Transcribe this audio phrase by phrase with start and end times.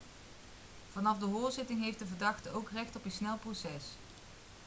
[0.93, 3.83] vanaf de hoorzitting heeft de verdachte ook recht op een snel proces